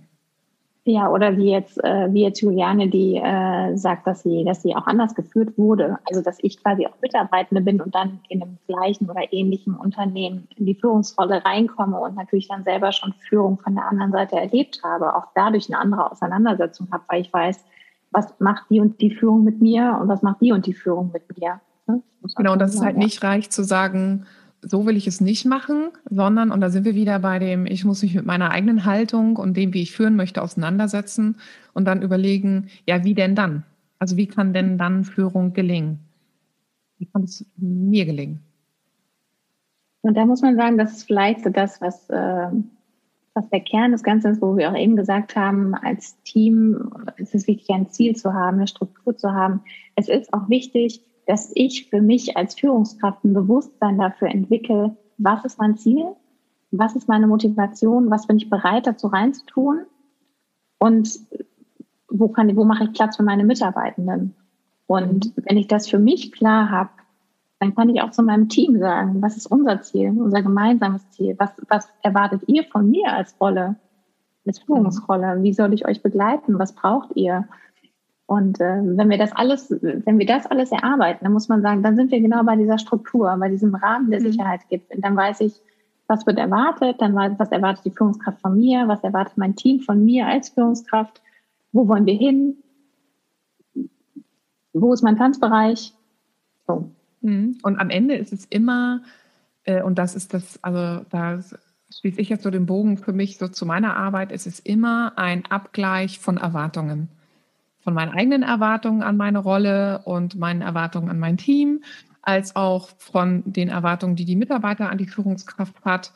[0.87, 4.75] Ja, oder wie jetzt, äh, wie jetzt Juliane, die äh, sagt, dass sie, dass sie
[4.75, 5.97] auch anders geführt wurde.
[6.07, 10.47] Also dass ich quasi auch Mitarbeitende bin und dann in einem gleichen oder ähnlichen Unternehmen
[10.55, 14.81] in die Führungsrolle reinkomme und natürlich dann selber schon Führung von der anderen Seite erlebt
[14.83, 17.65] habe, auch dadurch eine andere Auseinandersetzung habe, weil ich weiß,
[18.11, 21.09] was macht die und die Führung mit mir und was macht die und die Führung
[21.11, 21.61] mit mir.
[21.87, 22.03] Ne?
[22.35, 24.27] Genau, und das ist halt nicht reich zu sagen,
[24.65, 27.85] so will ich es nicht machen, sondern, und da sind wir wieder bei dem, ich
[27.85, 31.37] muss mich mit meiner eigenen Haltung und dem, wie ich führen möchte, auseinandersetzen
[31.73, 33.63] und dann überlegen, ja, wie denn dann?
[33.99, 35.99] Also wie kann denn dann Führung gelingen?
[36.97, 38.39] Wie kann es mir gelingen?
[40.01, 42.47] Und da muss man sagen, das ist vielleicht so das, was, äh,
[43.33, 47.35] was der Kern des Ganzen ist, wo wir auch eben gesagt haben, als Team ist
[47.35, 49.61] es wichtig, ein Ziel zu haben, eine Struktur zu haben.
[49.95, 55.45] Es ist auch wichtig, dass ich für mich als Führungskraft ein Bewusstsein dafür entwickle, was
[55.45, 56.15] ist mein Ziel,
[56.71, 59.85] was ist meine Motivation, was bin ich bereit dazu reinzutun
[60.77, 61.19] und
[62.09, 64.35] wo, kann, wo mache ich Platz für meine Mitarbeitenden.
[64.87, 66.89] Und wenn ich das für mich klar habe,
[67.59, 71.35] dann kann ich auch zu meinem Team sagen, was ist unser Ziel, unser gemeinsames Ziel,
[71.39, 73.75] was, was erwartet ihr von mir als Rolle,
[74.45, 77.47] als Führungsrolle, wie soll ich euch begleiten, was braucht ihr?
[78.27, 81.83] Und äh, wenn wir das alles, wenn wir das alles erarbeiten, dann muss man sagen,
[81.83, 84.31] dann sind wir genau bei dieser Struktur, bei diesem Rahmen, der mhm.
[84.31, 84.93] Sicherheit gibt.
[84.93, 85.61] Und dann weiß ich,
[86.07, 89.79] was wird erwartet, dann weiß was erwartet die Führungskraft von mir, was erwartet mein Team
[89.79, 91.21] von mir als Führungskraft,
[91.71, 92.57] wo wollen wir hin,
[94.73, 95.93] wo ist mein Tanzbereich.
[96.67, 96.89] So.
[97.21, 97.57] Mhm.
[97.61, 99.01] Und am Ende ist es immer,
[99.65, 101.39] äh, und das ist das, also da
[101.91, 105.13] schließe ich jetzt so den Bogen für mich so zu meiner Arbeit, es ist immer
[105.15, 107.09] ein Abgleich von Erwartungen
[107.85, 111.83] von meinen eigenen Erwartungen an meine Rolle und meinen Erwartungen an mein Team,
[112.23, 116.11] als auch von den Erwartungen, die die Mitarbeiter an die Führungskraft hat.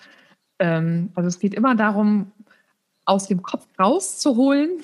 [0.57, 2.31] Ähm, also es geht immer darum,
[3.05, 4.81] aus dem Kopf rauszuholen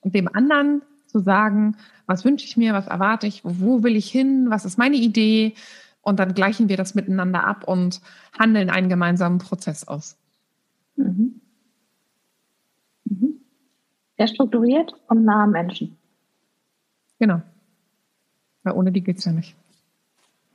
[0.00, 4.10] Und dem anderen zu sagen, was wünsche ich mir, was erwarte ich, wo will ich
[4.10, 5.54] hin, was ist meine Idee.
[6.02, 8.02] Und dann gleichen wir das miteinander ab und
[8.38, 10.18] handeln einen gemeinsamen Prozess aus.
[10.96, 11.40] Mhm.
[13.04, 13.40] Mhm.
[14.18, 15.95] Sehr strukturiert und nah am Menschen.
[17.18, 17.40] Genau.
[18.62, 19.56] Weil ohne die geht es ja nicht.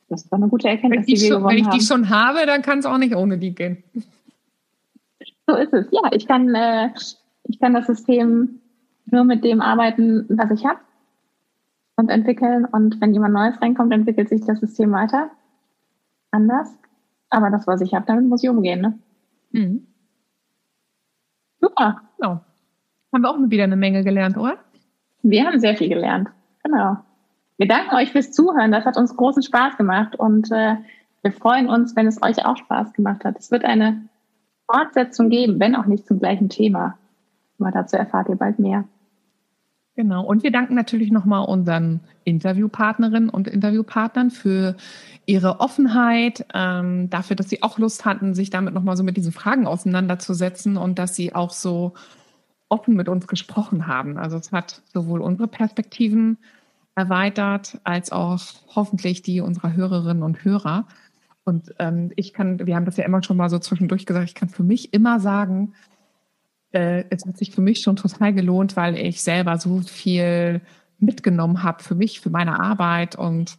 [0.10, 2.62] Das war eine gute Erkenntnis, wenn ich, die schon, wenn ich die schon habe, dann
[2.62, 3.84] kann es auch nicht ohne die gehen.
[5.48, 5.88] So ist es.
[5.92, 6.90] Ja, ich kann, äh,
[7.46, 8.60] ich kann das System
[9.06, 10.80] nur mit dem arbeiten, was ich habe
[11.96, 12.66] und entwickeln.
[12.66, 15.32] Und wenn jemand Neues reinkommt, entwickelt sich das System weiter.
[16.32, 16.70] Anders.
[17.30, 18.82] Aber das, was ich habe, damit muss ich umgehen.
[18.82, 19.00] Ne?
[19.52, 19.88] Mhm.
[21.62, 22.02] Super.
[22.18, 22.42] Genau.
[23.14, 24.58] Haben wir auch wieder eine Menge gelernt, oder?
[25.24, 26.30] Wir haben sehr viel gelernt.
[26.64, 26.98] Genau.
[27.58, 28.72] Wir danken euch fürs Zuhören.
[28.72, 30.78] Das hat uns großen Spaß gemacht und äh,
[31.22, 33.38] wir freuen uns, wenn es euch auch Spaß gemacht hat.
[33.38, 34.02] Es wird eine
[34.72, 36.98] Fortsetzung geben, wenn auch nicht zum gleichen Thema.
[37.60, 38.86] Aber dazu erfahrt ihr bald mehr.
[39.96, 40.26] Genau.
[40.26, 44.76] Und wir danken natürlich nochmal unseren Interviewpartnerinnen und Interviewpartnern für
[45.26, 49.34] ihre Offenheit, ähm, dafür, dass sie auch Lust hatten, sich damit nochmal so mit diesen
[49.34, 51.94] Fragen auseinanderzusetzen und dass sie auch so
[52.72, 54.18] offen mit uns gesprochen haben.
[54.18, 56.38] Also es hat sowohl unsere Perspektiven
[56.96, 58.40] erweitert, als auch
[58.76, 60.88] hoffentlich die unserer Hörerinnen und Hörer.
[61.44, 64.36] Und ähm, ich kann, wir haben das ja immer schon mal so zwischendurch gesagt, ich
[64.36, 65.74] kann für mich immer sagen,
[66.72, 70.62] äh, es hat sich für mich schon total gelohnt, weil ich selber so viel
[70.98, 73.58] mitgenommen habe für mich, für meine Arbeit und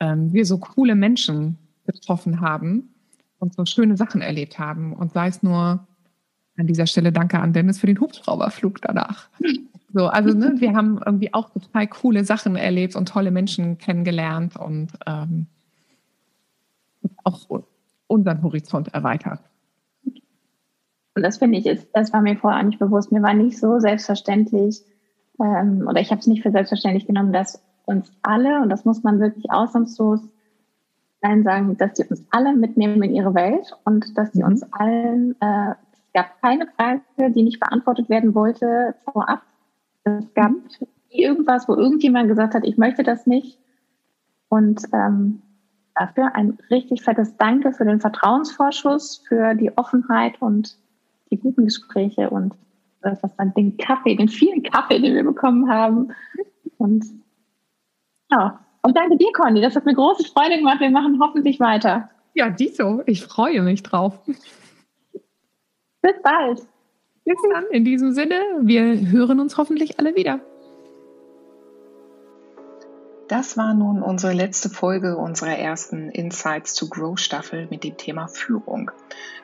[0.00, 2.94] ähm, wir so coole Menschen getroffen haben
[3.38, 4.92] und so schöne Sachen erlebt haben.
[4.92, 5.87] Und sei es nur
[6.58, 9.28] an dieser Stelle danke an Dennis für den Hubschrauberflug danach.
[9.92, 14.56] So, also ne, wir haben irgendwie auch total coole Sachen erlebt und tolle Menschen kennengelernt
[14.56, 15.46] und ähm,
[17.24, 17.46] auch
[18.06, 19.40] unseren Horizont erweitert.
[21.14, 23.12] Und das finde ich, ist, das war mir vorher auch nicht bewusst.
[23.12, 24.82] Mir war nicht so selbstverständlich,
[25.40, 29.02] ähm, oder ich habe es nicht für selbstverständlich genommen, dass uns alle, und das muss
[29.02, 30.20] man wirklich ausnahmslos
[31.20, 34.48] nein sagen, dass die uns alle mitnehmen in ihre Welt und dass die mhm.
[34.48, 35.74] uns allen, äh,
[36.18, 37.00] gab keine Frage,
[37.30, 39.42] die nicht beantwortet werden wollte vorab.
[40.02, 40.50] Es gab
[41.10, 43.60] irgendwas, wo irgendjemand gesagt hat, ich möchte das nicht.
[44.48, 45.42] Und ähm,
[45.94, 50.76] dafür ein richtig fettes Danke für den Vertrauensvorschuss, für die Offenheit und
[51.30, 52.54] die guten Gespräche und
[53.00, 56.08] das, was dann den Kaffee, den vielen Kaffee, den wir bekommen haben.
[56.78, 57.04] Und
[58.32, 59.60] ja, und danke dir, Conny.
[59.60, 60.80] Das hat mir große Freude gemacht.
[60.80, 62.10] Wir machen hoffentlich weiter.
[62.34, 63.02] Ja, die so.
[63.06, 64.20] Ich freue mich drauf.
[66.08, 66.66] Bis bald.
[67.26, 67.66] Bis dann.
[67.70, 70.40] In diesem Sinne, wir hören uns hoffentlich alle wieder.
[73.28, 78.26] Das war nun unsere letzte Folge unserer ersten Insights to Grow Staffel mit dem Thema
[78.26, 78.90] Führung.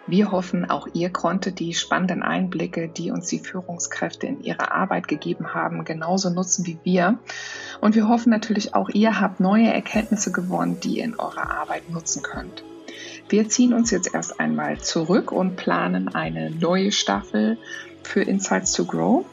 [0.07, 5.07] Wir hoffen, auch ihr konntet die spannenden Einblicke, die uns die Führungskräfte in ihrer Arbeit
[5.07, 7.19] gegeben haben, genauso nutzen wie wir.
[7.83, 11.91] Und wir hoffen natürlich auch, ihr habt neue Erkenntnisse gewonnen, die ihr in eurer Arbeit
[11.91, 12.65] nutzen könnt.
[13.29, 17.59] Wir ziehen uns jetzt erst einmal zurück und planen eine neue Staffel
[18.03, 19.25] für Insights to Grow.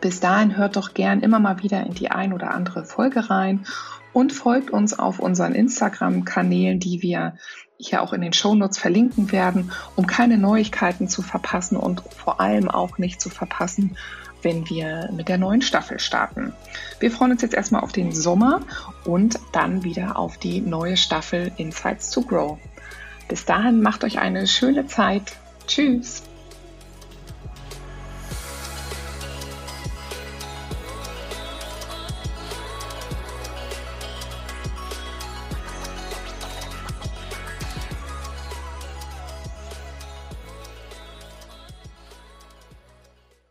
[0.00, 3.66] Bis dahin hört doch gern immer mal wieder in die ein oder andere Folge rein
[4.12, 7.34] und folgt uns auf unseren Instagram-Kanälen, die wir
[7.78, 12.68] hier auch in den Shownotes verlinken werden, um keine Neuigkeiten zu verpassen und vor allem
[12.70, 13.96] auch nicht zu verpassen,
[14.42, 16.52] wenn wir mit der neuen Staffel starten.
[17.00, 18.60] Wir freuen uns jetzt erstmal auf den Sommer
[19.04, 22.58] und dann wieder auf die neue Staffel Insights to Grow.
[23.32, 25.32] Bis dahin macht euch eine schöne Zeit.
[25.66, 26.22] Tschüss.